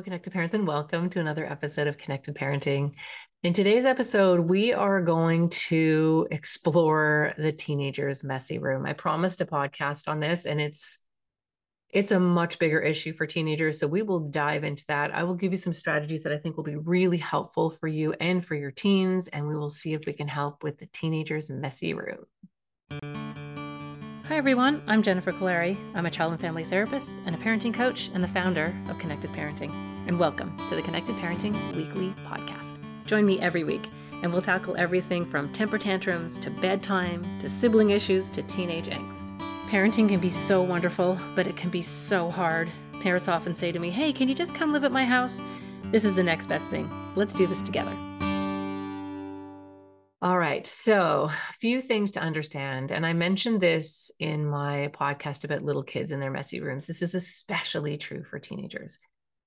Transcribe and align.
Connected 0.00 0.32
Parents, 0.32 0.54
and 0.54 0.66
welcome 0.66 1.10
to 1.10 1.20
another 1.20 1.44
episode 1.44 1.86
of 1.86 1.98
Connected 1.98 2.34
Parenting. 2.34 2.94
In 3.42 3.52
today's 3.52 3.84
episode, 3.84 4.40
we 4.40 4.72
are 4.72 5.02
going 5.02 5.50
to 5.50 6.26
explore 6.30 7.34
the 7.36 7.52
teenager's 7.52 8.24
messy 8.24 8.58
room. 8.58 8.86
I 8.86 8.94
promised 8.94 9.42
a 9.42 9.46
podcast 9.46 10.08
on 10.08 10.20
this, 10.20 10.46
and 10.46 10.60
it's 10.60 10.98
it's 11.90 12.10
a 12.10 12.18
much 12.18 12.58
bigger 12.58 12.80
issue 12.80 13.12
for 13.12 13.26
teenagers. 13.26 13.78
So 13.78 13.86
we 13.86 14.00
will 14.00 14.30
dive 14.30 14.64
into 14.64 14.84
that. 14.88 15.14
I 15.14 15.24
will 15.24 15.34
give 15.34 15.52
you 15.52 15.58
some 15.58 15.74
strategies 15.74 16.22
that 16.22 16.32
I 16.32 16.38
think 16.38 16.56
will 16.56 16.64
be 16.64 16.76
really 16.76 17.18
helpful 17.18 17.68
for 17.68 17.86
you 17.86 18.14
and 18.14 18.44
for 18.44 18.54
your 18.54 18.70
teens, 18.70 19.28
and 19.28 19.46
we 19.46 19.56
will 19.56 19.70
see 19.70 19.92
if 19.92 20.06
we 20.06 20.14
can 20.14 20.28
help 20.28 20.62
with 20.62 20.78
the 20.78 20.86
teenager's 20.86 21.50
messy 21.50 21.92
room. 21.92 23.21
Everyone. 24.42 24.82
I'm 24.88 25.04
Jennifer 25.04 25.30
Kolari. 25.30 25.78
I'm 25.94 26.04
a 26.04 26.10
child 26.10 26.32
and 26.32 26.40
family 26.40 26.64
therapist 26.64 27.22
and 27.26 27.32
a 27.36 27.38
parenting 27.38 27.72
coach 27.72 28.10
and 28.12 28.20
the 28.20 28.26
founder 28.26 28.76
of 28.88 28.98
Connected 28.98 29.30
Parenting. 29.30 29.70
And 30.08 30.18
welcome 30.18 30.56
to 30.68 30.74
the 30.74 30.82
Connected 30.82 31.14
Parenting 31.14 31.54
Weekly 31.76 32.12
Podcast. 32.26 32.76
Join 33.06 33.24
me 33.24 33.38
every 33.38 33.62
week, 33.62 33.88
and 34.20 34.32
we'll 34.32 34.42
tackle 34.42 34.74
everything 34.76 35.24
from 35.24 35.52
temper 35.52 35.78
tantrums 35.78 36.40
to 36.40 36.50
bedtime 36.50 37.24
to 37.38 37.48
sibling 37.48 37.90
issues 37.90 38.30
to 38.30 38.42
teenage 38.42 38.88
angst. 38.88 39.30
Parenting 39.68 40.08
can 40.08 40.18
be 40.18 40.28
so 40.28 40.60
wonderful, 40.60 41.16
but 41.36 41.46
it 41.46 41.56
can 41.56 41.70
be 41.70 41.80
so 41.80 42.28
hard. 42.28 42.68
Parents 43.00 43.28
often 43.28 43.54
say 43.54 43.70
to 43.70 43.78
me, 43.78 43.90
Hey, 43.90 44.12
can 44.12 44.26
you 44.26 44.34
just 44.34 44.56
come 44.56 44.72
live 44.72 44.82
at 44.82 44.90
my 44.90 45.04
house? 45.04 45.40
This 45.92 46.04
is 46.04 46.16
the 46.16 46.22
next 46.24 46.46
best 46.46 46.68
thing. 46.68 46.90
Let's 47.14 47.32
do 47.32 47.46
this 47.46 47.62
together. 47.62 47.96
All 50.22 50.38
right. 50.38 50.64
So, 50.68 51.30
a 51.30 51.52
few 51.54 51.80
things 51.80 52.12
to 52.12 52.20
understand. 52.20 52.92
And 52.92 53.04
I 53.04 53.12
mentioned 53.12 53.60
this 53.60 54.08
in 54.20 54.48
my 54.48 54.88
podcast 54.94 55.42
about 55.42 55.64
little 55.64 55.82
kids 55.82 56.12
and 56.12 56.22
their 56.22 56.30
messy 56.30 56.60
rooms. 56.60 56.86
This 56.86 57.02
is 57.02 57.16
especially 57.16 57.98
true 57.98 58.22
for 58.22 58.38
teenagers. 58.38 59.00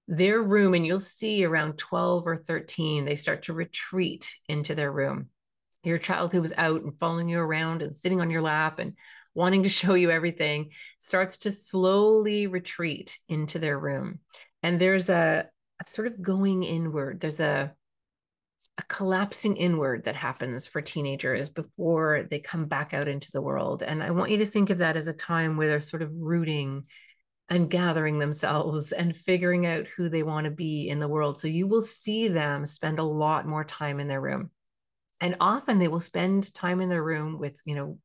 Their 0.10 0.44
room, 0.44 0.74
and 0.74 0.86
you'll 0.86 1.00
see 1.00 1.46
around 1.46 1.78
12 1.78 2.28
or 2.28 2.36
13, 2.36 3.06
they 3.06 3.16
start 3.16 3.44
to 3.44 3.54
retreat 3.54 4.36
into 4.50 4.76
their 4.76 4.92
room. 4.92 5.30
Your 5.86 5.98
child 5.98 6.34
who 6.34 6.42
was 6.42 6.54
out 6.58 6.82
and 6.82 7.00
following 7.00 7.30
you 7.30 7.40
around 7.40 7.82
and 7.82 7.96
sitting 7.96 8.20
on 8.20 8.30
your 8.30 8.42
lap 8.42 8.78
and 8.78 8.98
wanting 9.34 9.64
to 9.64 9.70
show 9.80 9.94
you 9.94 10.12
everything 10.12 10.72
starts 11.00 11.38
to 11.38 11.54
slowly 11.54 12.48
retreat 12.48 13.18
into 13.30 13.60
their 13.60 13.80
room. 13.80 14.20
And 14.62 14.78
there's 14.78 15.08
a, 15.08 15.48
a 15.82 15.90
sort 15.90 16.08
of 16.08 16.22
going 16.22 16.64
inward, 16.64 17.22
there's 17.22 17.40
a 17.40 17.74
a 18.78 18.84
collapsing 18.84 19.56
inward 19.56 20.04
that 20.04 20.16
happens 20.16 20.68
for 20.68 20.82
teenagers 20.82 21.50
before 21.50 22.28
they 22.30 22.40
come 22.40 22.66
back 22.66 22.94
out 22.94 23.08
into 23.08 23.32
the 23.32 23.42
world. 23.42 23.84
And 23.84 24.04
I 24.04 24.12
want 24.12 24.32
you 24.32 24.38
to 24.40 24.46
think 24.46 24.70
of 24.70 24.80
that 24.80 24.98
as 24.98 25.08
a 25.08 25.14
time 25.14 25.56
where 25.56 25.68
they're 25.68 25.80
sort 25.80 26.02
of 26.02 26.12
rooting 26.14 26.86
and 27.50 27.70
gathering 27.70 28.20
themselves 28.20 28.92
and 28.92 29.16
figuring 29.16 29.66
out 29.66 29.88
who 29.96 30.10
they 30.10 30.24
want 30.24 30.46
to 30.46 30.52
be 30.52 30.90
in 30.90 31.00
the 31.00 31.08
world. 31.08 31.40
So 31.40 31.48
you 31.48 31.68
will 31.68 31.82
see 31.82 32.28
them 32.28 32.66
spend 32.66 33.00
a 33.00 33.04
lot 33.04 33.48
more 33.48 33.64
time 33.64 34.00
in 34.00 34.08
their 34.08 34.22
room. 34.22 34.50
And 35.22 35.38
often 35.40 35.80
they 35.80 35.88
will 35.88 36.00
spend 36.00 36.54
time 36.54 36.82
in 36.82 36.90
their 36.90 37.04
room 37.04 37.40
with, 37.40 37.60
you 37.66 37.76
know, 37.76 38.00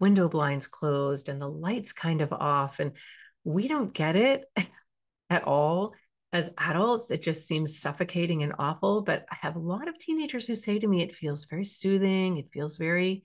window 0.00 0.28
blinds 0.28 0.66
closed 0.66 1.28
and 1.28 1.40
the 1.40 1.48
lights 1.48 1.92
kind 1.92 2.22
of 2.22 2.32
off. 2.32 2.80
And 2.80 2.92
we 3.44 3.68
don't 3.68 3.92
get 3.92 4.16
it 4.16 4.46
at 5.30 5.44
all 5.44 5.94
as 6.32 6.50
adults, 6.58 7.10
it 7.10 7.22
just 7.22 7.46
seems 7.46 7.78
suffocating 7.78 8.42
and 8.42 8.54
awful. 8.58 9.02
But 9.02 9.24
I 9.30 9.36
have 9.40 9.56
a 9.56 9.60
lot 9.60 9.88
of 9.88 9.98
teenagers 9.98 10.46
who 10.46 10.56
say 10.56 10.78
to 10.78 10.86
me, 10.86 11.02
it 11.02 11.14
feels 11.14 11.44
very 11.44 11.64
soothing. 11.64 12.36
It 12.36 12.50
feels 12.52 12.76
very 12.76 13.22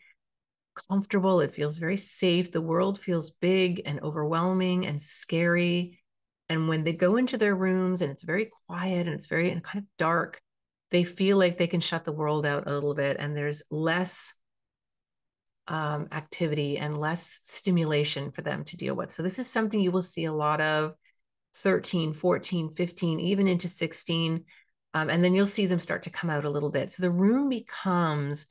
comfortable. 0.87 1.41
It 1.41 1.51
feels 1.51 1.77
very 1.77 1.97
safe. 1.97 2.51
The 2.51 2.61
world 2.61 2.99
feels 2.99 3.31
big 3.31 3.81
and 3.85 4.01
overwhelming 4.01 4.85
and 4.85 4.99
scary. 5.01 6.01
And 6.49 6.67
when 6.67 6.83
they 6.83 6.93
go 6.93 7.17
into 7.17 7.37
their 7.37 7.55
rooms 7.55 8.01
and 8.01 8.11
it's 8.11 8.23
very 8.23 8.49
quiet 8.67 9.07
and 9.07 9.15
it's 9.15 9.27
very 9.27 9.51
and 9.51 9.63
kind 9.63 9.83
of 9.83 9.87
dark, 9.97 10.41
they 10.91 11.03
feel 11.03 11.37
like 11.37 11.57
they 11.57 11.67
can 11.67 11.81
shut 11.81 12.05
the 12.05 12.11
world 12.11 12.45
out 12.45 12.67
a 12.67 12.73
little 12.73 12.93
bit 12.93 13.17
and 13.19 13.35
there's 13.35 13.63
less 13.69 14.33
um, 15.67 16.07
activity 16.11 16.77
and 16.77 16.97
less 16.97 17.39
stimulation 17.43 18.31
for 18.31 18.41
them 18.41 18.63
to 18.65 18.77
deal 18.77 18.95
with. 18.95 19.11
So, 19.11 19.23
this 19.23 19.39
is 19.39 19.49
something 19.49 19.79
you 19.79 19.91
will 19.91 20.01
see 20.01 20.25
a 20.25 20.33
lot 20.33 20.59
of 20.59 20.93
13, 21.55 22.13
14, 22.13 22.69
15, 22.69 23.19
even 23.19 23.47
into 23.47 23.69
16. 23.69 24.43
Um, 24.93 25.09
and 25.09 25.23
then 25.23 25.33
you'll 25.33 25.45
see 25.45 25.65
them 25.65 25.79
start 25.79 26.03
to 26.03 26.09
come 26.09 26.29
out 26.29 26.45
a 26.45 26.49
little 26.49 26.69
bit. 26.69 26.91
So 26.91 27.01
the 27.01 27.11
room 27.11 27.49
becomes 27.49 28.45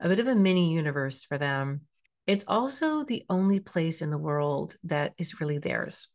a 0.00 0.08
bit 0.08 0.20
of 0.20 0.28
a 0.28 0.34
mini 0.34 0.72
universe 0.72 1.24
for 1.24 1.38
them. 1.38 1.82
It's 2.26 2.44
also 2.46 3.04
the 3.04 3.24
only 3.28 3.60
place 3.60 4.02
in 4.02 4.10
the 4.10 4.18
world 4.18 4.76
that 4.84 5.14
is 5.18 5.40
really 5.40 5.58
theirs. 5.58 6.08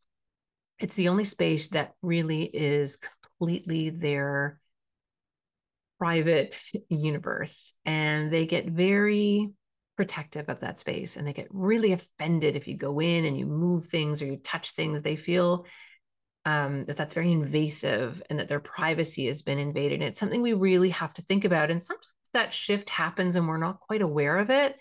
It's 0.80 0.96
the 0.96 1.10
only 1.10 1.26
space 1.26 1.70
that 1.70 1.94
really 2.02 2.44
is 2.44 2.98
completely 2.98 3.90
their 3.90 4.60
private 6.00 6.62
universe. 6.90 7.74
And 7.86 8.32
they 8.32 8.46
get 8.46 8.70
very 8.70 9.52
protective 9.96 10.50
of 10.50 10.60
that 10.60 10.80
space 10.80 11.16
and 11.16 11.26
they 11.26 11.34
get 11.34 11.48
really 11.52 11.94
offended 11.94 12.56
if 12.56 12.68
you 12.68 12.76
go 12.76 13.00
in 13.00 13.26
and 13.26 13.38
you 13.38 13.46
move 13.46 13.86
things 13.88 14.22
or 14.22 14.26
you 14.26 14.38
touch 14.38 14.72
things. 14.72 15.02
They 15.02 15.16
feel 15.16 15.66
um, 16.46 16.86
that 16.86 16.96
that's 16.96 17.16
very 17.16 17.32
invasive 17.32 18.22
and 18.30 18.40
that 18.40 18.48
their 18.48 18.60
privacy 18.60 19.26
has 19.28 19.42
been 19.42 19.58
invaded. 19.58 20.02
And 20.02 20.10
it's 20.10 20.20
something 20.20 20.42
we 20.42 20.54
really 20.54 20.90
have 20.92 21.14
to 21.16 21.24
think 21.24 21.44
about. 21.44 21.72
And 21.72 21.82
sometimes 21.82 22.08
that 22.34 22.54
shift 22.54 22.90
happens 22.90 23.36
and 23.36 23.48
we're 23.48 23.58
not 23.58 23.80
quite 23.80 24.02
aware 24.02 24.38
of 24.38 24.50
it. 24.52 24.76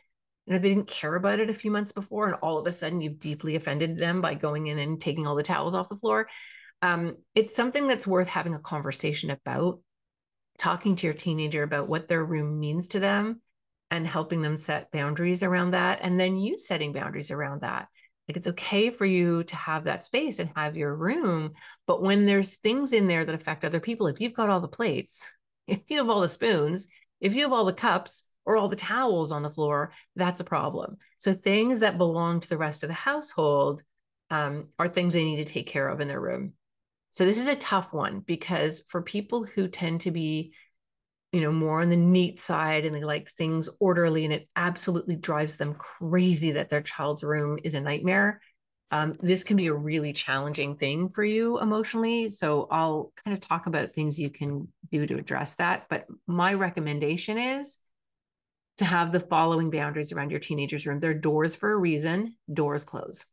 You 0.47 0.53
know, 0.53 0.59
they 0.59 0.69
didn't 0.69 0.89
care 0.89 1.15
about 1.15 1.41
it 1.41 1.49
a 1.49 1.55
few 1.55 1.71
months 1.71 1.93
before, 1.93 2.27
and 2.27 2.37
all 2.43 2.59
of 2.59 2.67
a 2.67 2.71
sudden 2.71 3.01
you've 3.01 3.19
deeply 3.19 3.57
offended 3.57 3.97
them 3.97 4.21
by 4.21 4.35
going 4.35 4.67
in 4.67 4.79
and 4.79 5.01
taking 5.01 5.27
all 5.27 5.37
the 5.37 5.43
towels 5.43 5.75
off 5.75 5.89
the 5.89 5.97
floor. 5.97 6.29
Um, 6.83 7.17
it's 7.35 7.57
something 7.57 7.87
that's 7.87 8.07
worth 8.07 8.29
having 8.29 8.55
a 8.55 8.59
conversation 8.59 9.31
about, 9.31 9.81
talking 10.59 10.97
to 10.97 11.07
your 11.07 11.15
teenager 11.15 11.63
about 11.63 11.89
what 11.89 12.09
their 12.09 12.23
room 12.23 12.61
means 12.61 12.89
to 12.89 13.01
them 13.01 13.41
and 13.91 14.07
helping 14.07 14.43
them 14.43 14.59
set 14.59 14.91
boundaries 14.91 15.43
around 15.43 15.71
that. 15.71 16.01
And 16.03 16.21
then 16.21 16.37
you 16.37 16.59
setting 16.59 16.93
boundaries 16.93 17.31
around 17.31 17.63
that. 17.63 17.89
Like 18.29 18.37
it's 18.37 18.49
okay 18.49 18.91
for 18.91 19.05
you 19.05 19.45
to 19.45 19.57
have 19.57 19.85
that 19.85 20.05
space 20.05 20.39
and 20.39 20.51
have 20.57 20.77
your 20.77 20.95
room. 20.95 21.53
But 21.87 22.03
when 22.03 22.27
there's 22.27 22.55
things 22.55 22.93
in 22.93 23.07
there 23.07 23.25
that 23.25 23.35
affect 23.35 23.65
other 23.65 23.81
people, 23.81 24.07
if 24.07 24.21
you've 24.21 24.35
got 24.35 24.49
all 24.51 24.61
the 24.61 24.69
plates, 24.69 25.31
if 25.67 25.81
you 25.89 25.99
have 25.99 26.09
all 26.09 26.21
the 26.21 26.29
spoons, 26.29 26.89
if 27.21 27.35
you 27.35 27.43
have 27.43 27.53
all 27.53 27.65
the 27.65 27.73
cups 27.73 28.25
or 28.45 28.57
all 28.57 28.69
the 28.69 28.77
towels 28.77 29.33
on 29.33 29.43
the 29.43 29.51
floor, 29.51 29.93
that's 30.17 30.41
a 30.41 30.45
problem. 30.45 30.97
So 31.19 31.35
things 31.35 31.81
that 31.81 31.99
belong 31.99 32.41
to 32.41 32.49
the 32.49 32.59
rest 32.59 32.83
of 32.83 32.89
the 32.89 32.95
household 32.95 33.83
um, 34.31 34.69
are 34.79 34.89
things 34.89 35.15
they 35.15 35.25
need 35.25 35.37
to 35.37 35.53
take 35.53 35.67
care 35.67 35.89
of 35.89 36.01
in 36.01 36.09
their 36.09 36.21
room. 36.21 36.55
So 37.11 37.25
this 37.25 37.39
is 37.39 37.47
a 37.47 37.57
tough 37.57 37.93
one 37.93 38.21
because 38.21 38.85
for 38.89 39.01
people 39.01 39.45
who 39.45 39.69
tend 39.69 40.01
to 40.03 40.11
be 40.11 40.53
you 41.35 41.41
know 41.41 41.53
more 41.53 41.81
on 41.81 41.91
the 41.91 41.97
neat 41.97 42.41
side 42.41 42.85
and 42.85 42.95
they 42.95 43.03
like 43.03 43.31
things 43.33 43.69
orderly 43.81 44.25
and 44.25 44.33
it 44.33 44.49
absolutely 44.57 45.17
drives 45.17 45.57
them 45.57 45.75
crazy 45.75 46.53
that 46.53 46.71
their 46.71 46.83
child's 46.83 47.23
room 47.23 47.59
is 47.65 47.75
a 47.75 47.81
nightmare. 47.81 48.41
Um, 48.91 49.17
this 49.21 49.43
can 49.43 49.57
be 49.57 49.67
a 49.67 49.75
really 49.75 50.13
challenging 50.13 50.77
thing 50.77 51.09
for 51.09 51.25
you 51.25 51.59
emotionally 51.59 52.29
so 52.29 52.69
i'll 52.71 53.13
kind 53.25 53.35
of 53.35 53.41
talk 53.41 53.67
about 53.67 53.93
things 53.93 54.21
you 54.21 54.31
can 54.31 54.69
do 54.93 55.05
to 55.05 55.17
address 55.17 55.55
that 55.55 55.87
but 55.89 56.07
my 56.29 56.55
recommendation 56.55 57.37
is 57.37 57.79
to 58.79 58.85
have 58.85 59.13
the 59.13 59.21
following 59.21 59.71
boundaries 59.71 60.13
around 60.13 60.31
your 60.31 60.41
teenager's 60.41 60.87
room. 60.87 60.99
They're 60.99 61.15
doors 61.15 61.55
for 61.55 61.73
a 61.73 61.77
reason 61.77 62.37
doors 62.53 62.85
close. 62.85 63.25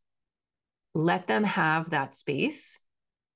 Let 0.94 1.28
them 1.28 1.44
have 1.44 1.90
that 1.92 2.16
space 2.16 2.80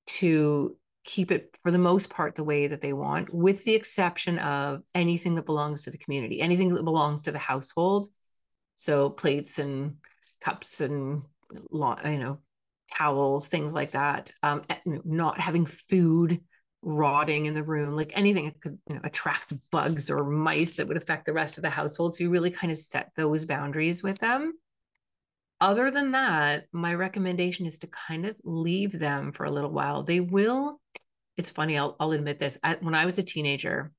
to 0.06 0.76
keep 1.06 1.30
it 1.30 1.56
for 1.62 1.70
the 1.70 1.78
most 1.78 2.10
part 2.10 2.34
the 2.34 2.44
way 2.44 2.66
that 2.66 2.82
they 2.82 2.92
want, 2.92 3.32
with 3.32 3.64
the 3.64 3.74
exception 3.74 4.38
of 4.40 4.82
anything 4.94 5.36
that 5.36 5.46
belongs 5.46 5.82
to 5.82 5.90
the 5.90 5.98
community, 5.98 6.40
anything 6.40 6.68
that 6.68 6.82
belongs 6.82 7.22
to 7.22 7.32
the 7.32 7.38
household. 7.38 8.08
So 8.74 9.08
plates 9.08 9.58
and 9.58 9.96
cups 10.40 10.82
and 10.82 11.22
you 11.72 12.18
know 12.18 12.38
towels, 12.92 13.46
things 13.46 13.72
like 13.74 13.92
that. 13.92 14.32
Um, 14.42 14.64
not 14.84 15.40
having 15.40 15.64
food 15.64 16.40
rotting 16.82 17.46
in 17.46 17.54
the 17.54 17.62
room, 17.62 17.96
like 17.96 18.12
anything 18.14 18.46
that 18.46 18.60
could 18.60 18.78
you 18.88 18.96
know, 18.96 19.00
attract 19.04 19.52
bugs 19.70 20.10
or 20.10 20.24
mice 20.24 20.76
that 20.76 20.86
would 20.88 20.96
affect 20.96 21.26
the 21.26 21.32
rest 21.32 21.56
of 21.56 21.62
the 21.62 21.70
household. 21.70 22.14
So 22.14 22.24
you 22.24 22.30
really 22.30 22.50
kind 22.50 22.72
of 22.72 22.78
set 22.78 23.10
those 23.16 23.44
boundaries 23.44 24.02
with 24.02 24.18
them. 24.18 24.52
Other 25.60 25.90
than 25.90 26.12
that, 26.12 26.64
my 26.72 26.94
recommendation 26.94 27.66
is 27.66 27.78
to 27.78 27.86
kind 27.86 28.26
of 28.26 28.36
leave 28.44 28.92
them 28.92 29.32
for 29.32 29.44
a 29.44 29.50
little 29.50 29.70
while. 29.70 30.02
They 30.02 30.20
will 30.20 30.80
it's 31.36 31.50
funny, 31.50 31.76
I'll, 31.76 31.96
I'll 32.00 32.12
admit 32.12 32.38
this. 32.38 32.58
I, 32.62 32.76
when 32.80 32.94
I 32.94 33.04
was 33.04 33.18
a 33.18 33.22
teenager, 33.22 33.92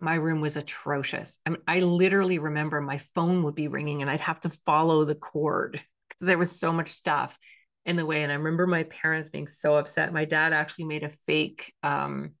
my 0.00 0.14
room 0.14 0.40
was 0.40 0.56
atrocious. 0.56 1.38
I 1.44 1.50
mean, 1.50 1.60
I 1.66 1.80
literally 1.80 2.38
remember 2.38 2.80
my 2.80 2.98
phone 3.14 3.42
would 3.42 3.54
be 3.54 3.68
ringing 3.68 4.00
and 4.00 4.10
I'd 4.10 4.20
have 4.20 4.40
to 4.40 4.50
follow 4.64 5.04
the 5.04 5.14
cord 5.14 5.72
because 6.08 6.26
there 6.26 6.38
was 6.38 6.58
so 6.58 6.72
much 6.72 6.88
stuff 6.88 7.38
in 7.84 7.96
the 7.96 8.06
way. 8.06 8.22
And 8.22 8.32
I 8.32 8.36
remember 8.36 8.66
my 8.66 8.84
parents 8.84 9.28
being 9.28 9.46
so 9.46 9.76
upset. 9.76 10.12
My 10.12 10.24
dad 10.24 10.54
actually 10.54 10.86
made 10.86 11.02
a 11.02 11.12
fake 11.26 11.74
um, 11.82 12.32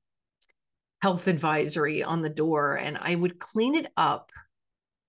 health 1.02 1.28
advisory 1.28 2.02
on 2.02 2.22
the 2.22 2.30
door 2.30 2.76
and 2.76 2.96
I 2.98 3.14
would 3.14 3.38
clean 3.38 3.74
it 3.74 3.88
up 3.96 4.30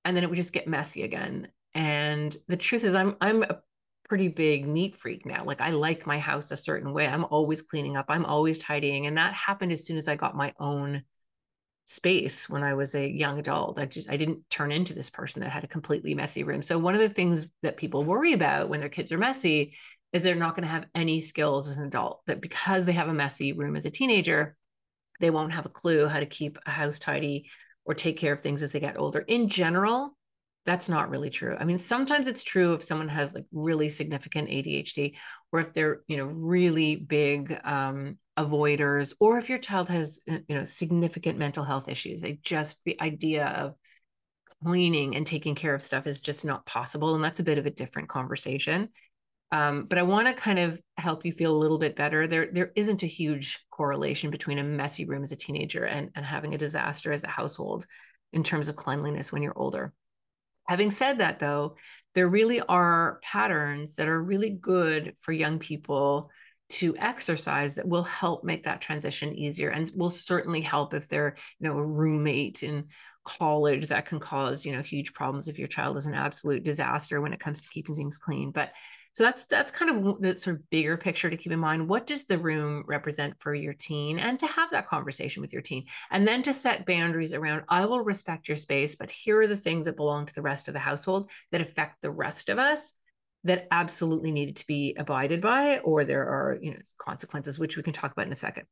and 0.03 0.15
then 0.15 0.25
it 0.25 0.29
would 0.29 0.37
just 0.37 0.53
get 0.53 0.67
messy 0.67 1.03
again. 1.03 1.47
And 1.73 2.35
the 2.47 2.57
truth 2.57 2.83
is 2.83 2.95
I'm 2.95 3.15
I'm 3.21 3.43
a 3.43 3.61
pretty 4.07 4.27
big 4.27 4.67
neat 4.67 4.95
freak 4.95 5.25
now. 5.25 5.45
Like 5.45 5.61
I 5.61 5.69
like 5.69 6.05
my 6.05 6.19
house 6.19 6.51
a 6.51 6.57
certain 6.57 6.93
way. 6.93 7.07
I'm 7.07 7.25
always 7.25 7.61
cleaning 7.61 7.95
up. 7.95 8.07
I'm 8.09 8.25
always 8.25 8.59
tidying. 8.59 9.07
And 9.07 9.17
that 9.17 9.33
happened 9.33 9.71
as 9.71 9.85
soon 9.85 9.97
as 9.97 10.07
I 10.07 10.15
got 10.15 10.35
my 10.35 10.53
own 10.59 11.03
space 11.85 12.49
when 12.49 12.63
I 12.63 12.73
was 12.73 12.95
a 12.95 13.09
young 13.09 13.39
adult. 13.39 13.79
I 13.79 13.85
just 13.85 14.09
I 14.09 14.17
didn't 14.17 14.49
turn 14.49 14.71
into 14.71 14.93
this 14.93 15.09
person 15.09 15.41
that 15.41 15.49
had 15.49 15.63
a 15.63 15.67
completely 15.67 16.13
messy 16.13 16.43
room. 16.43 16.61
So 16.61 16.77
one 16.77 16.93
of 16.93 16.99
the 16.99 17.09
things 17.09 17.47
that 17.63 17.77
people 17.77 18.03
worry 18.03 18.33
about 18.33 18.69
when 18.69 18.79
their 18.79 18.89
kids 18.89 19.11
are 19.11 19.17
messy 19.17 19.75
is 20.13 20.23
they're 20.23 20.35
not 20.35 20.55
going 20.55 20.65
to 20.65 20.71
have 20.71 20.87
any 20.93 21.21
skills 21.21 21.69
as 21.69 21.77
an 21.77 21.85
adult. 21.85 22.21
That 22.27 22.41
because 22.41 22.85
they 22.85 22.91
have 22.93 23.07
a 23.07 23.13
messy 23.13 23.53
room 23.53 23.75
as 23.75 23.85
a 23.85 23.91
teenager, 23.91 24.55
they 25.19 25.29
won't 25.29 25.53
have 25.53 25.65
a 25.65 25.69
clue 25.69 26.07
how 26.07 26.19
to 26.19 26.25
keep 26.25 26.57
a 26.65 26.69
house 26.69 26.99
tidy 26.99 27.49
or 27.85 27.93
take 27.93 28.17
care 28.17 28.33
of 28.33 28.41
things 28.41 28.61
as 28.61 28.71
they 28.71 28.79
get 28.79 28.99
older. 28.99 29.19
In 29.19 29.49
general, 29.49 30.17
that's 30.65 30.87
not 30.87 31.09
really 31.09 31.29
true. 31.29 31.55
I 31.59 31.63
mean, 31.63 31.79
sometimes 31.79 32.27
it's 32.27 32.43
true 32.43 32.73
if 32.73 32.83
someone 32.83 33.09
has 33.09 33.33
like 33.33 33.45
really 33.51 33.89
significant 33.89 34.49
ADHD, 34.49 35.15
or 35.51 35.59
if 35.59 35.73
they're, 35.73 36.01
you 36.07 36.17
know, 36.17 36.25
really 36.25 36.95
big 36.95 37.59
um, 37.63 38.17
avoiders, 38.37 39.13
or 39.19 39.37
if 39.39 39.49
your 39.49 39.57
child 39.57 39.89
has, 39.89 40.19
uh, 40.29 40.37
you 40.47 40.55
know, 40.55 40.63
significant 40.63 41.39
mental 41.39 41.63
health 41.63 41.89
issues. 41.89 42.21
They 42.21 42.39
just, 42.43 42.83
the 42.83 43.01
idea 43.01 43.47
of 43.47 43.75
cleaning 44.63 45.15
and 45.15 45.25
taking 45.25 45.55
care 45.55 45.73
of 45.73 45.81
stuff 45.81 46.05
is 46.05 46.21
just 46.21 46.45
not 46.45 46.65
possible. 46.65 47.15
And 47.15 47.23
that's 47.23 47.39
a 47.39 47.43
bit 47.43 47.57
of 47.57 47.65
a 47.65 47.71
different 47.71 48.09
conversation. 48.09 48.89
Um, 49.51 49.85
but 49.85 49.97
I 49.97 50.03
want 50.03 50.27
to 50.27 50.33
kind 50.33 50.59
of 50.59 50.79
help 50.97 51.25
you 51.25 51.33
feel 51.33 51.51
a 51.51 51.57
little 51.57 51.79
bit 51.79 51.95
better. 51.95 52.27
There, 52.27 52.49
there 52.51 52.71
isn't 52.75 53.03
a 53.03 53.07
huge 53.07 53.59
correlation 53.69 54.29
between 54.29 54.59
a 54.59 54.63
messy 54.63 55.05
room 55.05 55.23
as 55.23 55.31
a 55.31 55.35
teenager 55.35 55.85
and, 55.85 56.09
and 56.15 56.25
having 56.25 56.53
a 56.53 56.57
disaster 56.57 57.11
as 57.11 57.23
a 57.23 57.27
household 57.27 57.85
in 58.31 58.43
terms 58.43 58.69
of 58.69 58.77
cleanliness 58.77 59.31
when 59.31 59.41
you're 59.41 59.57
older. 59.57 59.91
Having 60.67 60.91
said 60.91 61.17
that, 61.19 61.39
though, 61.39 61.75
there 62.15 62.27
really 62.27 62.61
are 62.61 63.19
patterns 63.23 63.95
that 63.95 64.07
are 64.07 64.21
really 64.21 64.49
good 64.49 65.15
for 65.19 65.31
young 65.31 65.59
people 65.59 66.29
to 66.69 66.95
exercise 66.97 67.75
that 67.75 67.87
will 67.87 68.03
help 68.03 68.43
make 68.43 68.63
that 68.63 68.81
transition 68.81 69.33
easier 69.33 69.69
and 69.69 69.91
will 69.95 70.09
certainly 70.09 70.61
help 70.61 70.93
if 70.93 71.09
they're, 71.09 71.35
you 71.59 71.67
know, 71.67 71.77
a 71.77 71.85
roommate 71.85 72.63
in 72.63 72.85
college 73.23 73.87
that 73.87 74.05
can 74.05 74.19
cause, 74.19 74.65
you 74.65 74.71
know, 74.71 74.81
huge 74.81 75.13
problems 75.13 75.47
if 75.47 75.59
your 75.59 75.67
child 75.67 75.97
is 75.97 76.05
an 76.05 76.13
absolute 76.13 76.63
disaster 76.63 77.19
when 77.19 77.33
it 77.33 77.39
comes 77.39 77.61
to 77.61 77.69
keeping 77.69 77.95
things 77.95 78.17
clean. 78.17 78.51
But 78.51 78.71
so 79.13 79.25
that's 79.25 79.45
that's 79.45 79.71
kind 79.71 79.91
of 79.91 80.21
the 80.21 80.37
sort 80.37 80.55
of 80.55 80.69
bigger 80.69 80.95
picture 80.95 81.29
to 81.29 81.35
keep 81.35 81.51
in 81.51 81.59
mind. 81.59 81.89
What 81.89 82.07
does 82.07 82.25
the 82.25 82.37
room 82.37 82.83
represent 82.87 83.35
for 83.39 83.53
your 83.53 83.73
teen 83.73 84.19
and 84.19 84.39
to 84.39 84.47
have 84.47 84.71
that 84.71 84.87
conversation 84.87 85.41
with 85.41 85.51
your 85.51 85.61
teen 85.61 85.85
and 86.11 86.25
then 86.25 86.43
to 86.43 86.53
set 86.53 86.85
boundaries 86.85 87.33
around 87.33 87.63
I 87.67 87.85
will 87.85 88.01
respect 88.01 88.47
your 88.47 88.55
space, 88.55 88.95
but 88.95 89.11
here 89.11 89.41
are 89.41 89.47
the 89.47 89.57
things 89.57 89.85
that 89.85 89.97
belong 89.97 90.27
to 90.27 90.33
the 90.33 90.41
rest 90.41 90.69
of 90.69 90.73
the 90.73 90.79
household 90.79 91.29
that 91.51 91.61
affect 91.61 92.01
the 92.01 92.11
rest 92.11 92.47
of 92.47 92.57
us 92.57 92.93
that 93.43 93.67
absolutely 93.71 94.31
needed 94.31 94.55
to 94.57 94.67
be 94.67 94.95
abided 94.97 95.41
by 95.41 95.79
or 95.79 96.05
there 96.05 96.23
are, 96.23 96.57
you 96.61 96.71
know, 96.71 96.79
consequences 96.97 97.59
which 97.59 97.75
we 97.75 97.83
can 97.83 97.93
talk 97.93 98.13
about 98.13 98.27
in 98.27 98.33
a 98.33 98.35
second. 98.35 98.65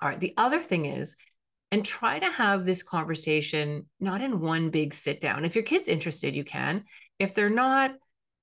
All 0.00 0.08
right, 0.08 0.20
the 0.20 0.34
other 0.36 0.62
thing 0.62 0.86
is 0.86 1.16
and 1.72 1.84
try 1.84 2.20
to 2.20 2.30
have 2.30 2.64
this 2.64 2.84
conversation 2.84 3.88
not 3.98 4.20
in 4.20 4.40
one 4.40 4.70
big 4.70 4.94
sit 4.94 5.20
down. 5.20 5.44
If 5.44 5.56
your 5.56 5.64
kid's 5.64 5.88
interested, 5.88 6.36
you 6.36 6.44
can. 6.44 6.84
If 7.18 7.34
they're 7.34 7.50
not, 7.50 7.96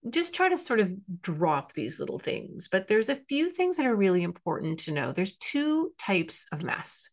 just 0.09 0.33
try 0.33 0.50
to 0.50 0.57
sort 0.57 0.80
of 0.80 0.92
drop 1.21 1.74
these 1.74 2.00
little 2.00 2.19
things. 2.19 2.68
But 2.71 2.88
there's 2.88 3.09
a 3.09 3.15
few 3.15 3.50
things 3.50 3.77
that 3.77 3.86
are 3.86 3.95
really 3.95 4.24
important 4.24 4.80
to 4.81 4.92
know. 4.92 5.12
There's 5.12 5.38
two 5.38 5.92
types 6.00 6.48
of 6.51 6.63
mess. 6.63 7.09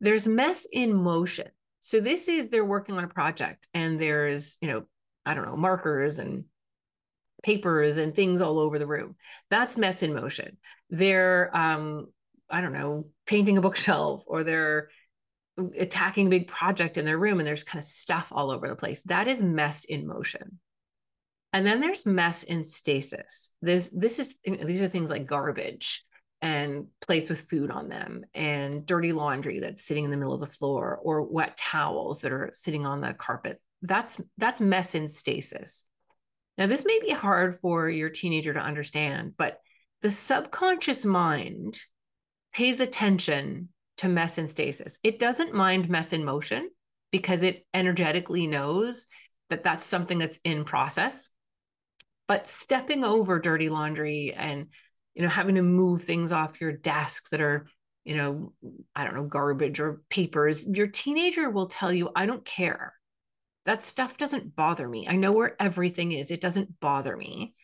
There's 0.00 0.26
mess 0.26 0.66
in 0.70 0.94
motion. 0.94 1.48
So 1.80 2.00
this 2.00 2.28
is 2.28 2.48
they're 2.48 2.64
working 2.64 2.96
on 2.96 3.04
a 3.04 3.08
project 3.08 3.66
and 3.74 4.00
there's, 4.00 4.58
you 4.60 4.68
know, 4.68 4.84
I 5.26 5.34
don't 5.34 5.46
know, 5.46 5.56
markers 5.56 6.18
and 6.18 6.44
papers 7.42 7.98
and 7.98 8.14
things 8.14 8.40
all 8.40 8.58
over 8.58 8.78
the 8.78 8.86
room. 8.86 9.16
That's 9.50 9.76
mess 9.76 10.02
in 10.02 10.14
motion. 10.14 10.56
They're 10.90 11.50
um 11.54 12.06
I 12.48 12.60
don't 12.60 12.72
know, 12.72 13.08
painting 13.26 13.58
a 13.58 13.60
bookshelf 13.60 14.24
or 14.26 14.44
they're 14.44 14.88
attacking 15.78 16.26
a 16.28 16.30
big 16.30 16.48
project 16.48 16.98
in 16.98 17.04
their 17.04 17.18
room 17.18 17.38
and 17.38 17.46
there's 17.46 17.64
kind 17.64 17.82
of 17.82 17.88
stuff 17.88 18.28
all 18.30 18.50
over 18.50 18.68
the 18.68 18.76
place. 18.76 19.02
That 19.02 19.28
is 19.28 19.42
mess 19.42 19.84
in 19.84 20.06
motion. 20.06 20.58
And 21.54 21.64
then 21.64 21.80
there's 21.80 22.04
mess 22.04 22.42
in 22.42 22.64
stasis. 22.64 23.52
This 23.62 23.88
this 23.90 24.18
is 24.18 24.34
these 24.44 24.82
are 24.82 24.88
things 24.88 25.08
like 25.08 25.24
garbage 25.24 26.04
and 26.42 26.88
plates 27.00 27.30
with 27.30 27.48
food 27.48 27.70
on 27.70 27.88
them 27.88 28.24
and 28.34 28.84
dirty 28.84 29.12
laundry 29.12 29.60
that's 29.60 29.84
sitting 29.84 30.04
in 30.04 30.10
the 30.10 30.16
middle 30.16 30.34
of 30.34 30.40
the 30.40 30.46
floor 30.46 30.98
or 31.00 31.22
wet 31.22 31.56
towels 31.56 32.22
that 32.22 32.32
are 32.32 32.50
sitting 32.52 32.84
on 32.84 33.00
the 33.00 33.14
carpet. 33.14 33.60
That's 33.82 34.20
that's 34.36 34.60
mess 34.60 34.96
in 34.96 35.08
stasis. 35.08 35.84
Now 36.58 36.66
this 36.66 36.84
may 36.84 36.98
be 37.00 37.12
hard 37.12 37.60
for 37.60 37.88
your 37.88 38.10
teenager 38.10 38.52
to 38.52 38.60
understand, 38.60 39.34
but 39.38 39.60
the 40.02 40.10
subconscious 40.10 41.04
mind 41.04 41.78
pays 42.52 42.80
attention 42.80 43.68
to 43.98 44.08
mess 44.08 44.38
in 44.38 44.48
stasis. 44.48 44.98
It 45.04 45.20
doesn't 45.20 45.54
mind 45.54 45.88
mess 45.88 46.12
in 46.12 46.24
motion 46.24 46.68
because 47.12 47.44
it 47.44 47.64
energetically 47.72 48.48
knows 48.48 49.06
that 49.50 49.62
that's 49.62 49.86
something 49.86 50.18
that's 50.18 50.40
in 50.42 50.64
process 50.64 51.28
but 52.26 52.46
stepping 52.46 53.04
over 53.04 53.38
dirty 53.38 53.68
laundry 53.68 54.32
and 54.32 54.68
you 55.14 55.22
know 55.22 55.28
having 55.28 55.54
to 55.56 55.62
move 55.62 56.02
things 56.02 56.32
off 56.32 56.60
your 56.60 56.72
desk 56.72 57.28
that 57.30 57.40
are 57.40 57.66
you 58.04 58.16
know 58.16 58.52
i 58.94 59.04
don't 59.04 59.14
know 59.14 59.24
garbage 59.24 59.80
or 59.80 60.02
papers 60.10 60.66
your 60.66 60.86
teenager 60.86 61.50
will 61.50 61.68
tell 61.68 61.92
you 61.92 62.10
i 62.14 62.26
don't 62.26 62.44
care. 62.44 62.94
That 63.64 63.82
stuff 63.82 64.18
doesn't 64.18 64.54
bother 64.54 64.86
me. 64.86 65.08
I 65.08 65.16
know 65.16 65.32
where 65.32 65.56
everything 65.58 66.12
is. 66.12 66.30
It 66.30 66.40
doesn't 66.40 66.80
bother 66.80 67.16
me. 67.16 67.54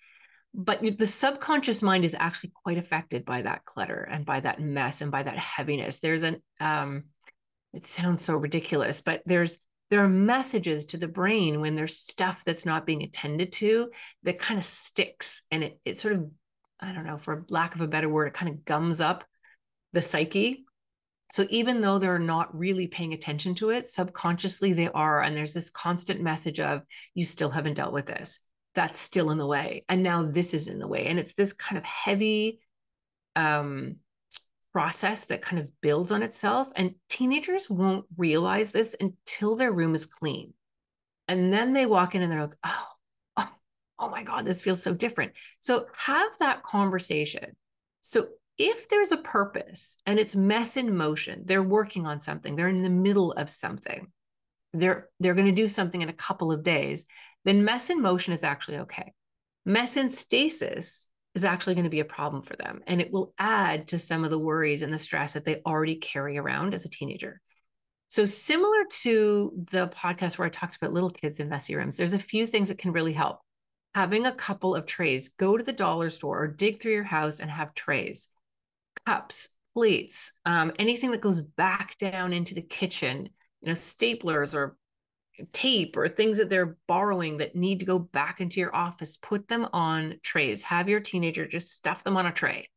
But 0.54 0.80
the 0.80 1.06
subconscious 1.06 1.82
mind 1.82 2.04
is 2.04 2.16
actually 2.18 2.52
quite 2.62 2.78
affected 2.78 3.24
by 3.24 3.42
that 3.42 3.64
clutter 3.64 4.08
and 4.10 4.24
by 4.24 4.40
that 4.40 4.60
mess 4.60 5.00
and 5.00 5.12
by 5.12 5.22
that 5.22 5.36
heaviness. 5.36 6.00
There's 6.00 6.22
an 6.22 6.42
um 6.58 7.04
it 7.72 7.86
sounds 7.86 8.22
so 8.22 8.34
ridiculous 8.34 9.00
but 9.00 9.22
there's 9.26 9.60
there 9.90 10.04
are 10.04 10.08
messages 10.08 10.86
to 10.86 10.96
the 10.96 11.08
brain 11.08 11.60
when 11.60 11.74
there's 11.74 11.96
stuff 11.96 12.42
that's 12.44 12.64
not 12.64 12.86
being 12.86 13.02
attended 13.02 13.52
to 13.52 13.90
that 14.22 14.38
kind 14.38 14.58
of 14.58 14.64
sticks 14.64 15.42
and 15.50 15.64
it, 15.64 15.80
it 15.84 15.98
sort 15.98 16.14
of 16.14 16.30
i 16.80 16.92
don't 16.92 17.06
know 17.06 17.18
for 17.18 17.44
lack 17.48 17.74
of 17.74 17.80
a 17.80 17.88
better 17.88 18.08
word 18.08 18.28
it 18.28 18.34
kind 18.34 18.50
of 18.52 18.64
gums 18.64 19.00
up 19.00 19.24
the 19.92 20.02
psyche. 20.02 20.64
So 21.32 21.46
even 21.48 21.80
though 21.80 21.98
they're 21.98 22.18
not 22.18 22.56
really 22.56 22.88
paying 22.88 23.12
attention 23.12 23.54
to 23.56 23.70
it 23.70 23.88
subconsciously 23.88 24.72
they 24.72 24.88
are 24.88 25.22
and 25.22 25.36
there's 25.36 25.52
this 25.52 25.70
constant 25.70 26.20
message 26.20 26.58
of 26.60 26.82
you 27.14 27.24
still 27.24 27.50
haven't 27.50 27.74
dealt 27.74 27.92
with 27.92 28.06
this. 28.06 28.40
That's 28.74 28.98
still 28.98 29.30
in 29.30 29.38
the 29.38 29.46
way. 29.46 29.84
And 29.88 30.02
now 30.02 30.24
this 30.24 30.54
is 30.54 30.68
in 30.68 30.78
the 30.78 30.88
way. 30.88 31.06
And 31.06 31.18
it's 31.18 31.34
this 31.34 31.52
kind 31.52 31.78
of 31.78 31.84
heavy 31.84 32.60
um 33.36 33.96
process 34.72 35.24
that 35.24 35.42
kind 35.42 35.60
of 35.60 35.68
builds 35.80 36.12
on 36.12 36.22
itself. 36.22 36.70
And 36.76 36.94
teenagers 37.08 37.68
won't 37.68 38.06
realize 38.16 38.70
this 38.70 38.94
until 39.00 39.56
their 39.56 39.72
room 39.72 39.94
is 39.94 40.06
clean. 40.06 40.54
And 41.28 41.52
then 41.52 41.72
they 41.72 41.86
walk 41.86 42.14
in 42.14 42.22
and 42.22 42.30
they're 42.30 42.42
like, 42.42 42.56
oh, 42.64 42.86
oh, 43.36 43.48
oh 43.98 44.10
my 44.10 44.22
God, 44.22 44.44
this 44.44 44.62
feels 44.62 44.82
so 44.82 44.94
different. 44.94 45.32
So 45.60 45.86
have 45.94 46.38
that 46.38 46.62
conversation. 46.62 47.56
So 48.00 48.28
if 48.58 48.88
there's 48.88 49.12
a 49.12 49.16
purpose 49.16 49.96
and 50.06 50.18
it's 50.18 50.36
mess 50.36 50.76
in 50.76 50.96
motion, 50.96 51.42
they're 51.46 51.62
working 51.62 52.06
on 52.06 52.20
something, 52.20 52.56
they're 52.56 52.68
in 52.68 52.82
the 52.82 52.90
middle 52.90 53.32
of 53.32 53.48
something, 53.48 54.08
they're 54.72 55.08
they're 55.18 55.34
going 55.34 55.46
to 55.46 55.52
do 55.52 55.66
something 55.66 56.02
in 56.02 56.08
a 56.08 56.14
couple 56.14 56.52
of 56.52 56.62
days, 56.62 57.06
then 57.44 57.64
mess 57.64 57.90
in 57.90 58.02
motion 58.02 58.32
is 58.32 58.44
actually 58.44 58.78
okay. 58.78 59.12
Mess 59.64 59.96
in 59.96 60.10
stasis 60.10 61.06
is 61.34 61.44
actually 61.44 61.74
going 61.74 61.84
to 61.84 61.90
be 61.90 62.00
a 62.00 62.04
problem 62.04 62.42
for 62.42 62.56
them. 62.56 62.82
And 62.86 63.00
it 63.00 63.12
will 63.12 63.34
add 63.38 63.88
to 63.88 63.98
some 63.98 64.24
of 64.24 64.30
the 64.30 64.38
worries 64.38 64.82
and 64.82 64.92
the 64.92 64.98
stress 64.98 65.34
that 65.34 65.44
they 65.44 65.62
already 65.64 65.96
carry 65.96 66.38
around 66.38 66.74
as 66.74 66.84
a 66.84 66.90
teenager. 66.90 67.40
So, 68.08 68.24
similar 68.24 68.84
to 69.02 69.52
the 69.70 69.88
podcast 69.88 70.36
where 70.36 70.46
I 70.46 70.50
talked 70.50 70.76
about 70.76 70.92
little 70.92 71.10
kids 71.10 71.38
in 71.38 71.48
messy 71.48 71.76
rooms, 71.76 71.96
there's 71.96 72.12
a 72.12 72.18
few 72.18 72.44
things 72.44 72.68
that 72.68 72.78
can 72.78 72.92
really 72.92 73.12
help. 73.12 73.38
Having 73.94 74.26
a 74.26 74.34
couple 74.34 74.74
of 74.74 74.86
trays, 74.86 75.28
go 75.28 75.56
to 75.56 75.62
the 75.62 75.72
dollar 75.72 76.10
store 76.10 76.42
or 76.42 76.48
dig 76.48 76.80
through 76.80 76.92
your 76.92 77.04
house 77.04 77.38
and 77.38 77.50
have 77.50 77.74
trays, 77.74 78.28
cups, 79.06 79.50
plates, 79.74 80.32
um, 80.44 80.72
anything 80.78 81.12
that 81.12 81.20
goes 81.20 81.40
back 81.40 81.96
down 81.98 82.32
into 82.32 82.54
the 82.54 82.62
kitchen, 82.62 83.28
you 83.60 83.68
know, 83.68 83.72
staplers 83.72 84.54
or 84.54 84.76
tape 85.52 85.96
or 85.96 86.08
things 86.08 86.38
that 86.38 86.50
they're 86.50 86.76
borrowing 86.86 87.38
that 87.38 87.56
need 87.56 87.80
to 87.80 87.86
go 87.86 87.98
back 87.98 88.40
into 88.40 88.60
your 88.60 88.74
office, 88.74 89.16
put 89.16 89.48
them 89.48 89.66
on 89.72 90.18
trays. 90.22 90.62
Have 90.62 90.88
your 90.88 91.00
teenager 91.00 91.46
just 91.46 91.72
stuff 91.72 92.04
them 92.04 92.16
on 92.16 92.26
a 92.26 92.32
tray. 92.32 92.68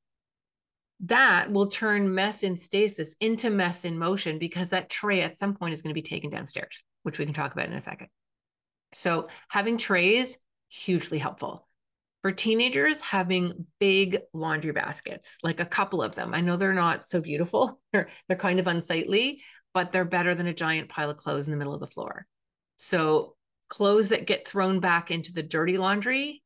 That 1.02 1.52
will 1.52 1.68
turn 1.68 2.14
mess 2.14 2.44
in 2.44 2.56
stasis 2.56 3.16
into 3.20 3.50
mess 3.50 3.84
in 3.84 3.98
motion 3.98 4.40
because 4.40 4.70
that 4.70 4.90
tray 4.90 5.22
at 5.22 5.36
some 5.36 5.54
point 5.54 5.74
is 5.74 5.82
going 5.82 5.90
to 5.90 6.02
be 6.02 6.02
taken 6.02 6.30
downstairs, 6.30 6.82
which 7.04 7.20
we 7.20 7.26
can 7.26 7.34
talk 7.34 7.52
about 7.52 7.68
in 7.68 7.74
a 7.74 7.82
second. 7.82 8.08
So, 8.94 9.28
having 9.50 9.78
trays, 9.78 10.38
hugely 10.70 11.18
helpful. 11.18 11.68
For 12.22 12.32
teenagers, 12.32 13.02
having 13.02 13.66
big 13.80 14.20
laundry 14.34 14.72
baskets, 14.72 15.38
like 15.44 15.60
a 15.60 15.66
couple 15.66 16.02
of 16.02 16.16
them. 16.16 16.34
I 16.34 16.40
know 16.40 16.56
they're 16.56 16.74
not 16.74 17.06
so 17.06 17.20
beautiful, 17.20 17.82
they're, 17.92 18.08
they're 18.28 18.38
kind 18.38 18.60
of 18.60 18.68
unsightly, 18.68 19.42
but 19.74 19.92
they're 19.92 20.06
better 20.06 20.36
than 20.36 20.48
a 20.48 20.54
giant 20.54 20.90
pile 20.90 21.10
of 21.10 21.18
clothes 21.18 21.48
in 21.48 21.52
the 21.52 21.58
middle 21.58 21.74
of 21.74 21.80
the 21.80 21.88
floor. 21.88 22.28
So 22.78 23.36
clothes 23.70 24.10
that 24.10 24.28
get 24.28 24.48
thrown 24.48 24.80
back 24.80 25.12
into 25.12 25.34
the 25.34 25.44
dirty 25.44 25.78
laundry, 25.78 26.44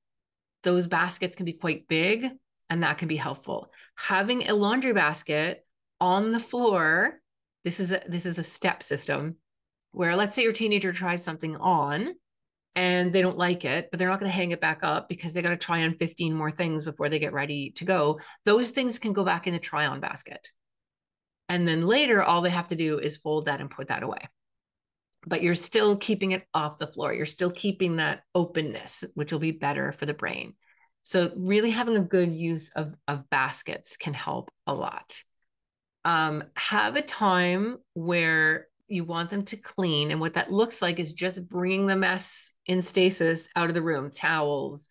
those 0.63 0.87
baskets 0.87 1.35
can 1.35 1.45
be 1.45 1.53
quite 1.53 1.87
big 1.87 2.29
and 2.69 2.83
that 2.83 2.97
can 2.97 3.07
be 3.07 3.15
helpful. 3.15 3.71
Having 3.95 4.47
a 4.47 4.53
laundry 4.53 4.93
basket 4.93 5.65
on 5.99 6.31
the 6.31 6.39
floor, 6.39 7.19
this 7.63 7.79
is 7.79 7.91
a, 7.91 8.01
this 8.07 8.25
is 8.25 8.37
a 8.37 8.43
step 8.43 8.83
system 8.83 9.35
where 9.91 10.15
let's 10.15 10.35
say 10.35 10.43
your 10.43 10.53
teenager 10.53 10.93
tries 10.93 11.23
something 11.23 11.55
on 11.57 12.13
and 12.75 13.11
they 13.11 13.23
don't 13.23 13.37
like 13.37 13.65
it, 13.65 13.89
but 13.89 13.97
they're 13.97 14.07
not 14.07 14.19
going 14.19 14.29
to 14.29 14.35
hang 14.35 14.51
it 14.51 14.61
back 14.61 14.83
up 14.83 15.09
because 15.09 15.33
they 15.33 15.41
got 15.41 15.49
to 15.49 15.57
try 15.57 15.83
on 15.83 15.95
15 15.95 16.33
more 16.33 16.51
things 16.51 16.83
before 16.83 17.09
they 17.09 17.17
get 17.17 17.33
ready 17.33 17.71
to 17.71 17.85
go. 17.85 18.19
Those 18.45 18.69
things 18.69 18.99
can 18.99 19.13
go 19.13 19.23
back 19.23 19.47
in 19.47 19.53
the 19.53 19.59
try 19.59 19.87
on 19.87 19.99
basket. 19.99 20.51
And 21.49 21.67
then 21.67 21.81
later, 21.81 22.21
all 22.21 22.41
they 22.41 22.51
have 22.51 22.67
to 22.67 22.75
do 22.75 22.99
is 22.99 23.17
fold 23.17 23.45
that 23.45 23.61
and 23.61 23.71
put 23.71 23.87
that 23.87 24.03
away. 24.03 24.29
But 25.27 25.41
you're 25.41 25.55
still 25.55 25.97
keeping 25.97 26.31
it 26.31 26.45
off 26.53 26.77
the 26.77 26.87
floor. 26.87 27.13
You're 27.13 27.25
still 27.25 27.51
keeping 27.51 27.97
that 27.97 28.23
openness, 28.33 29.03
which 29.13 29.31
will 29.31 29.39
be 29.39 29.51
better 29.51 29.91
for 29.91 30.05
the 30.05 30.13
brain. 30.13 30.53
So, 31.01 31.31
really 31.35 31.69
having 31.69 31.97
a 31.97 32.01
good 32.01 32.33
use 32.33 32.71
of, 32.75 32.93
of 33.07 33.29
baskets 33.29 33.97
can 33.97 34.13
help 34.13 34.51
a 34.65 34.73
lot. 34.73 35.21
Um, 36.05 36.43
have 36.55 36.95
a 36.95 37.01
time 37.01 37.77
where 37.93 38.67
you 38.87 39.03
want 39.03 39.29
them 39.29 39.43
to 39.45 39.57
clean. 39.57 40.11
And 40.11 40.19
what 40.19 40.35
that 40.35 40.51
looks 40.51 40.81
like 40.81 40.99
is 40.99 41.13
just 41.13 41.47
bringing 41.47 41.87
the 41.87 41.95
mess 41.95 42.51
in 42.65 42.81
stasis 42.81 43.49
out 43.55 43.69
of 43.69 43.75
the 43.75 43.81
room, 43.81 44.09
towels, 44.09 44.87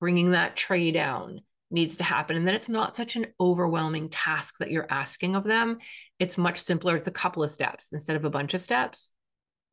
bringing 0.00 0.30
that 0.30 0.56
tray 0.56 0.90
down 0.90 1.40
needs 1.70 1.96
to 1.98 2.04
happen. 2.04 2.36
And 2.36 2.46
then 2.46 2.54
it's 2.54 2.68
not 2.68 2.96
such 2.96 3.16
an 3.16 3.26
overwhelming 3.40 4.08
task 4.08 4.56
that 4.58 4.70
you're 4.70 4.86
asking 4.90 5.36
of 5.36 5.44
them. 5.44 5.78
It's 6.18 6.38
much 6.38 6.62
simpler. 6.62 6.96
It's 6.96 7.08
a 7.08 7.12
couple 7.12 7.42
of 7.42 7.50
steps 7.50 7.92
instead 7.92 8.16
of 8.16 8.24
a 8.24 8.30
bunch 8.30 8.54
of 8.54 8.62
steps. 8.62 9.10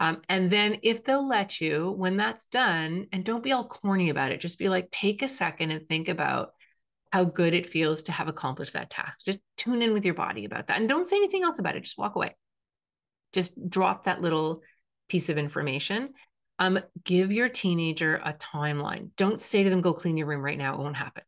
Um, 0.04 0.22
and 0.28 0.52
then 0.52 0.80
if 0.84 1.06
they'll 1.06 1.26
let 1.26 1.62
you, 1.62 1.90
when 1.92 2.18
that's 2.18 2.44
done, 2.48 3.08
and 3.14 3.24
don't 3.24 3.42
be 3.42 3.54
all 3.54 3.66
corny 3.66 4.10
about 4.10 4.34
it, 4.34 4.42
just 4.42 4.60
be 4.60 4.68
like, 4.68 4.92
take 4.92 5.22
a 5.22 5.30
second 5.30 5.72
and 5.72 5.88
think 5.88 6.10
about 6.10 6.52
how 7.14 7.24
good 7.24 7.54
it 7.54 7.66
feels 7.66 8.04
to 8.04 8.12
have 8.12 8.28
accomplished 8.28 8.74
that 8.74 8.90
task. 8.90 9.24
Just 9.24 9.40
tune 9.56 9.82
in 9.82 9.94
with 9.94 10.04
your 10.04 10.14
body 10.14 10.44
about 10.44 10.68
that. 10.68 10.78
And 10.78 10.90
don't 10.90 11.08
say 11.08 11.16
anything 11.16 11.44
else 11.44 11.58
about 11.58 11.78
it. 11.78 11.86
Just 11.86 11.98
walk 11.98 12.18
away. 12.18 12.36
Just 13.32 13.70
drop 13.70 14.04
that 14.04 14.22
little 14.22 14.62
piece 15.08 15.30
of 15.30 15.38
information. 15.38 16.10
Um, 16.60 16.80
give 17.06 17.32
your 17.32 17.48
teenager 17.48 18.16
a 18.26 18.34
timeline. 18.34 19.12
Don't 19.16 19.42
say 19.42 19.64
to 19.64 19.70
them, 19.70 19.80
go 19.80 19.94
clean 19.94 20.18
your 20.18 20.28
room 20.28 20.42
right 20.42 20.58
now. 20.58 20.74
It 20.74 20.80
won't 20.80 20.98
happen. 20.98 21.24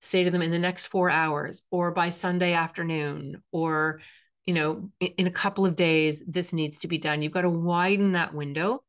Say 0.00 0.22
to 0.22 0.30
them 0.30 0.42
in 0.42 0.52
the 0.52 0.60
next 0.60 0.84
four 0.84 1.10
hours 1.10 1.64
or 1.72 1.90
by 1.90 2.10
Sunday 2.10 2.52
afternoon 2.52 3.42
or 3.50 3.98
you 4.46 4.54
know, 4.54 4.90
in 5.00 5.26
a 5.26 5.32
couple 5.32 5.66
of 5.66 5.74
days, 5.74 6.22
this 6.26 6.52
needs 6.52 6.78
to 6.78 6.88
be 6.88 6.98
done. 6.98 7.20
You've 7.20 7.32
got 7.32 7.42
to 7.42 7.50
widen 7.50 8.12
that 8.12 8.32
window. 8.32 8.84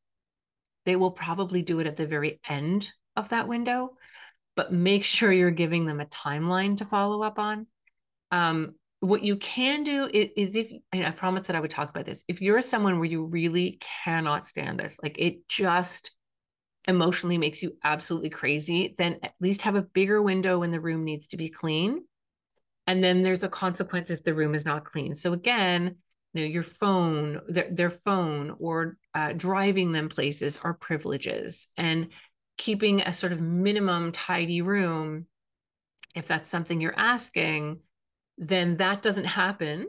They 0.86 0.96
will 0.96 1.12
probably 1.12 1.64
do 1.64 1.80
it 1.80 1.88
at 1.88 1.98
the 1.98 2.06
very 2.06 2.40
end 2.48 2.90
of 3.16 3.30
that 3.30 3.48
window, 3.48 3.98
but 4.56 4.72
make 4.72 5.04
sure 5.04 5.32
you're 5.32 5.52
giving 5.52 5.86
them 5.86 6.00
a 6.00 6.06
timeline 6.06 6.78
to 6.78 6.86
follow 6.86 7.24
up 7.24 7.40
on. 7.40 7.66
Um, 8.32 8.76
what 9.00 9.24
you 9.24 9.36
can 9.38 9.84
do 9.84 10.10
is, 10.12 10.30
is 10.36 10.56
if 10.56 10.72
I 10.94 11.12
promised 11.12 11.48
that 11.48 11.56
I 11.56 11.60
would 11.60 11.72
talk 11.72 11.90
about 11.90 12.06
this. 12.06 12.24
If 12.28 12.42
you're 12.42 12.62
someone 12.62 12.98
where 12.98 13.06
you 13.06 13.26
really 13.26 13.80
cannot 14.04 14.48
stand 14.48 14.80
this, 14.80 14.98
like 15.02 15.18
it 15.20 15.48
just 15.48 16.12
emotionally 16.88 17.38
makes 17.38 17.62
you 17.62 17.74
absolutely 17.84 18.30
crazy, 18.30 18.96
then 18.98 19.20
at 19.22 19.34
least 19.40 19.64
have 19.64 19.76
a 19.76 19.82
bigger 19.82 20.22
window 20.22 20.60
when 20.60 20.72
the 20.72 20.80
room 20.80 21.04
needs 21.04 21.28
to 21.28 21.38
be 21.38 21.50
clean 21.50 22.04
and 22.88 23.04
then 23.04 23.22
there's 23.22 23.44
a 23.44 23.50
consequence 23.50 24.10
if 24.10 24.24
the 24.24 24.34
room 24.34 24.56
is 24.56 24.66
not 24.66 24.86
clean. 24.86 25.14
So 25.14 25.34
again 25.34 25.98
you 26.34 26.42
know 26.42 26.48
your 26.48 26.64
phone 26.64 27.42
their, 27.48 27.68
their 27.72 27.90
phone 27.90 28.56
or 28.60 28.98
uh, 29.14 29.34
driving 29.34 29.92
them 29.92 30.10
places 30.10 30.60
are 30.64 30.74
privileges. 30.74 31.68
And 31.78 32.10
keeping 32.58 33.02
a 33.02 33.14
sort 33.14 33.34
of 33.34 33.42
minimum 33.42 34.12
tidy 34.12 34.62
room 34.62 35.28
if 36.16 36.28
that's 36.28 36.50
something 36.50 36.82
you're 36.82 36.98
asking 36.98 37.80
then 38.38 38.78
that 38.78 39.02
doesn't 39.02 39.26
happen 39.26 39.88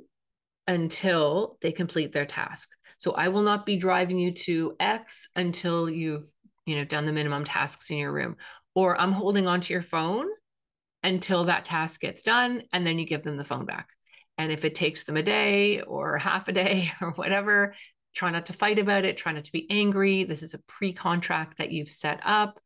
until 0.66 1.58
they 1.60 1.72
complete 1.72 2.12
their 2.12 2.26
task. 2.26 2.70
So 2.98 3.12
i 3.12 3.28
will 3.28 3.42
not 3.42 3.66
be 3.66 3.76
driving 3.76 4.18
you 4.18 4.32
to 4.32 4.74
x 4.80 5.28
until 5.36 5.88
you've 5.88 6.30
you 6.66 6.76
know 6.76 6.84
done 6.84 7.06
the 7.06 7.12
minimum 7.12 7.44
tasks 7.44 7.90
in 7.90 7.98
your 7.98 8.12
room. 8.12 8.36
Or 8.74 9.00
i'm 9.00 9.12
holding 9.12 9.46
onto 9.46 9.72
your 9.72 9.82
phone 9.82 10.26
until 11.02 11.44
that 11.44 11.64
task 11.64 12.00
gets 12.00 12.22
done 12.22 12.62
and 12.72 12.86
then 12.86 12.98
you 12.98 13.06
give 13.06 13.22
them 13.22 13.36
the 13.36 13.44
phone 13.44 13.64
back. 13.64 13.90
And 14.36 14.52
if 14.52 14.64
it 14.64 14.74
takes 14.74 15.04
them 15.04 15.16
a 15.16 15.22
day 15.22 15.80
or 15.80 16.18
half 16.18 16.48
a 16.48 16.52
day 16.52 16.92
or 17.00 17.12
whatever 17.12 17.74
try 18.18 18.30
not 18.30 18.46
to 18.46 18.52
fight 18.52 18.78
about 18.78 19.04
it. 19.04 19.16
Try 19.16 19.32
not 19.32 19.44
to 19.44 19.52
be 19.52 19.70
angry. 19.70 20.24
This 20.24 20.42
is 20.42 20.52
a 20.52 20.58
pre-contract 20.58 21.58
that 21.58 21.70
you've 21.70 21.88
set 21.88 22.20
up. 22.24 22.58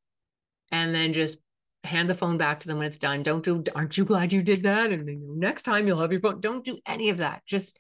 And 0.70 0.94
then 0.94 1.12
just 1.12 1.36
hand 1.84 2.08
the 2.08 2.14
phone 2.14 2.38
back 2.38 2.60
to 2.60 2.68
them 2.68 2.78
when 2.78 2.86
it's 2.86 2.98
done. 2.98 3.22
Don't 3.22 3.44
do 3.44 3.62
aren't 3.74 3.98
you 3.98 4.04
glad 4.04 4.32
you 4.32 4.42
did 4.42 4.62
that? 4.62 4.90
And 4.90 5.38
next 5.38 5.62
time 5.62 5.86
you'll 5.86 6.00
have 6.00 6.12
your 6.12 6.20
phone. 6.20 6.40
Don't 6.40 6.64
do 6.64 6.78
any 6.86 7.10
of 7.10 7.18
that. 7.18 7.42
Just 7.44 7.78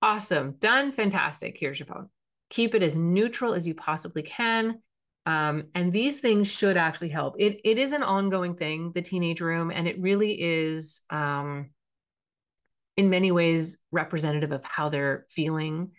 awesome. 0.00 0.56
Done. 0.58 0.90
Fantastic. 0.90 1.56
Here's 1.58 1.78
your 1.78 1.86
phone. 1.86 2.08
Keep 2.50 2.74
it 2.74 2.82
as 2.82 2.96
neutral 2.96 3.54
as 3.54 3.66
you 3.66 3.74
possibly 3.74 4.22
can 4.22 4.80
um, 5.24 5.64
and 5.74 5.92
these 5.92 6.18
things 6.18 6.50
should 6.50 6.76
actually 6.76 7.10
help. 7.10 7.36
It 7.38 7.60
it 7.64 7.78
is 7.78 7.92
an 7.92 8.02
ongoing 8.02 8.56
thing, 8.56 8.92
the 8.94 9.02
teenage 9.02 9.40
room, 9.40 9.70
and 9.70 9.86
it 9.86 10.00
really 10.00 10.32
is 10.32 11.00
um, 11.10 11.70
in 12.96 13.08
many 13.08 13.30
ways 13.30 13.78
representative 13.92 14.52
of 14.52 14.64
how 14.64 14.88
they're 14.88 15.26
feeling 15.30 15.92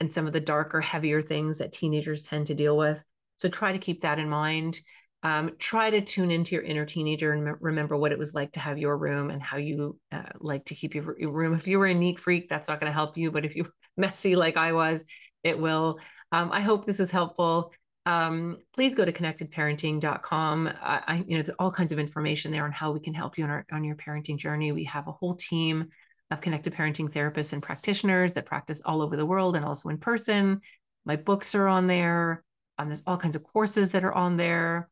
and 0.00 0.10
some 0.10 0.26
of 0.26 0.32
the 0.32 0.40
darker, 0.40 0.80
heavier 0.80 1.20
things 1.20 1.58
that 1.58 1.72
teenagers 1.72 2.22
tend 2.22 2.46
to 2.46 2.54
deal 2.54 2.76
with. 2.76 3.02
So 3.36 3.48
try 3.48 3.72
to 3.72 3.78
keep 3.78 4.02
that 4.02 4.18
in 4.18 4.28
mind. 4.30 4.80
Um, 5.22 5.52
try 5.58 5.90
to 5.90 6.00
tune 6.00 6.30
into 6.30 6.54
your 6.54 6.64
inner 6.64 6.86
teenager 6.86 7.32
and 7.32 7.56
remember 7.60 7.94
what 7.94 8.12
it 8.12 8.18
was 8.18 8.34
like 8.34 8.52
to 8.52 8.60
have 8.60 8.78
your 8.78 8.96
room 8.96 9.28
and 9.28 9.42
how 9.42 9.58
you 9.58 9.98
uh, 10.10 10.22
like 10.38 10.64
to 10.66 10.74
keep 10.74 10.94
your, 10.94 11.20
your, 11.20 11.30
room. 11.30 11.52
If 11.52 11.66
you 11.66 11.78
were 11.78 11.86
a 11.86 11.94
neat 11.94 12.18
freak, 12.18 12.48
that's 12.48 12.68
not 12.68 12.80
going 12.80 12.90
to 12.90 12.94
help 12.94 13.18
you. 13.18 13.30
But 13.30 13.44
if 13.44 13.54
you're 13.54 13.68
messy 13.98 14.34
like 14.34 14.56
I 14.56 14.72
was, 14.72 15.04
it 15.44 15.58
will. 15.58 15.98
Um, 16.32 16.50
I 16.50 16.62
hope 16.62 16.86
this 16.86 17.00
is 17.00 17.10
helpful 17.10 17.72
um, 18.06 18.58
please 18.74 18.94
go 18.94 19.04
to 19.04 19.12
connectedparenting.com. 19.12 20.68
I, 20.68 21.02
I, 21.06 21.24
you 21.26 21.36
know, 21.36 21.42
there's 21.42 21.56
all 21.58 21.70
kinds 21.70 21.92
of 21.92 21.98
information 21.98 22.50
there 22.50 22.64
on 22.64 22.72
how 22.72 22.92
we 22.92 23.00
can 23.00 23.14
help 23.14 23.36
you 23.36 23.44
on, 23.44 23.50
our, 23.50 23.66
on 23.72 23.84
your 23.84 23.96
parenting 23.96 24.38
journey. 24.38 24.72
We 24.72 24.84
have 24.84 25.06
a 25.06 25.12
whole 25.12 25.34
team 25.34 25.88
of 26.30 26.40
connected 26.40 26.74
parenting 26.74 27.10
therapists 27.10 27.52
and 27.52 27.62
practitioners 27.62 28.32
that 28.34 28.46
practice 28.46 28.80
all 28.84 29.02
over 29.02 29.16
the 29.16 29.26
world 29.26 29.56
and 29.56 29.64
also 29.64 29.88
in 29.88 29.98
person. 29.98 30.60
My 31.04 31.16
books 31.16 31.54
are 31.54 31.68
on 31.68 31.86
there. 31.86 32.44
Um, 32.78 32.88
there's 32.88 33.02
all 33.06 33.18
kinds 33.18 33.36
of 33.36 33.42
courses 33.42 33.90
that 33.90 34.04
are 34.04 34.14
on 34.14 34.36
there. 34.36 34.88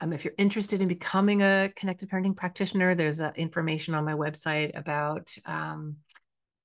Um, 0.00 0.12
if 0.12 0.24
you're 0.24 0.34
interested 0.38 0.80
in 0.80 0.88
becoming 0.88 1.42
a 1.42 1.70
connected 1.76 2.08
parenting 2.08 2.36
practitioner, 2.36 2.94
there's 2.94 3.20
uh, 3.20 3.32
information 3.36 3.94
on 3.94 4.04
my 4.04 4.14
website 4.14 4.76
about 4.78 5.36
um, 5.44 5.96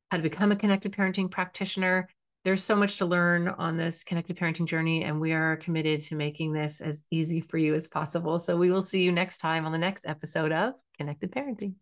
how 0.10 0.18
to 0.18 0.24
become 0.24 0.54
a 0.54 0.56
connected 0.56 0.94
parenting 0.94 1.30
practitioner 1.30 2.08
there's 2.46 2.64
so 2.64 2.76
much 2.76 2.98
to 2.98 3.08
learn 3.08 3.48
on 3.48 3.76
this 3.76 4.04
connected 4.04 4.38
parenting 4.38 4.68
journey, 4.68 5.04
and 5.04 5.20
we 5.20 5.34
are 5.34 5.58
committed 5.58 6.00
to 6.02 6.16
making 6.16 6.54
this 6.54 6.80
as 6.80 7.04
easy 7.10 7.42
for 7.42 7.58
you 7.58 7.74
as 7.74 7.88
possible. 7.88 8.38
So 8.38 8.56
we 8.56 8.70
will 8.70 8.84
see 8.84 9.02
you 9.02 9.12
next 9.12 9.40
time 9.40 9.66
on 9.66 9.72
the 9.72 9.80
next 9.80 10.06
episode 10.06 10.52
of 10.52 10.76
Connected 10.96 11.32
Parenting. 11.32 11.74